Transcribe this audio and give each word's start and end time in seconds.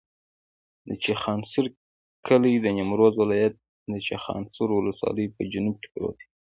د 0.87 0.89
چخانسور 1.03 1.65
کلی 2.27 2.53
د 2.59 2.65
نیمروز 2.77 3.13
ولایت، 3.21 3.53
چخانسور 4.07 4.69
ولسوالي 4.73 5.25
په 5.35 5.41
جنوب 5.51 5.75
کې 5.81 5.89
پروت 5.93 6.15
دی. 6.19 6.27